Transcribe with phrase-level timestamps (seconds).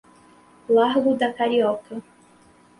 [0.67, 2.01] Largo da Carioca